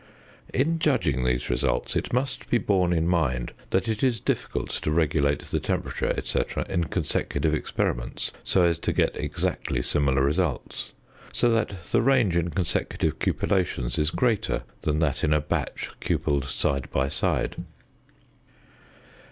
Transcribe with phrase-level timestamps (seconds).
[0.51, 4.89] In judging these results, it must be borne in mind that it is difficult to
[4.89, 10.93] regulate the temperature, &c., in consecutive experiments so as to get exactly similar results,
[11.31, 16.45] so that the range in consecutive cupellations is greater than that in a batch cupelled
[16.45, 17.57] side by side.